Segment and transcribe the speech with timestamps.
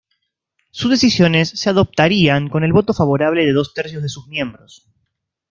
[0.71, 4.87] Sus decisiones se adoptarían con el voto favorable de dos tercios de sus miembros.